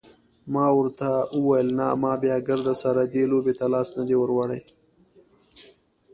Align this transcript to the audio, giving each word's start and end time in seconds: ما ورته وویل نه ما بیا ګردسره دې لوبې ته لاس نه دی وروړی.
ما 0.53 0.65
ورته 0.77 1.09
وویل 1.37 1.67
نه 1.79 1.87
ما 2.01 2.13
بیا 2.23 2.35
ګردسره 2.47 3.03
دې 3.13 3.23
لوبې 3.31 3.53
ته 3.59 3.65
لاس 3.73 3.87
نه 3.97 4.03
دی 4.07 4.15
وروړی. 4.19 4.61